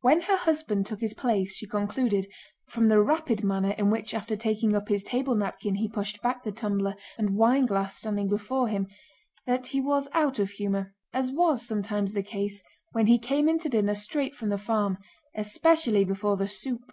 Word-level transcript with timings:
When 0.00 0.22
her 0.22 0.36
husband 0.36 0.84
took 0.86 0.98
his 0.98 1.14
place 1.14 1.54
she 1.54 1.64
concluded, 1.64 2.26
from 2.66 2.88
the 2.88 3.00
rapid 3.00 3.44
manner 3.44 3.70
in 3.78 3.88
which 3.88 4.12
after 4.14 4.34
taking 4.34 4.74
up 4.74 4.88
his 4.88 5.04
table 5.04 5.36
napkin 5.36 5.76
he 5.76 5.88
pushed 5.88 6.20
back 6.22 6.42
the 6.42 6.50
tumbler 6.50 6.96
and 7.16 7.36
wineglass 7.36 7.94
standing 7.96 8.26
before 8.26 8.66
him, 8.66 8.88
that 9.46 9.68
he 9.68 9.80
was 9.80 10.08
out 10.12 10.40
of 10.40 10.50
humor, 10.50 10.96
as 11.12 11.30
was 11.30 11.64
sometimes 11.64 12.14
the 12.14 12.22
case 12.24 12.64
when 12.90 13.06
he 13.06 13.16
came 13.16 13.48
in 13.48 13.60
to 13.60 13.68
dinner 13.68 13.94
straight 13.94 14.34
from 14.34 14.48
the 14.48 14.58
farm—especially 14.58 16.02
before 16.02 16.36
the 16.36 16.48
soup. 16.48 16.92